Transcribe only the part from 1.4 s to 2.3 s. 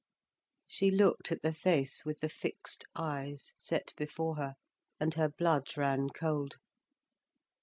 the face with the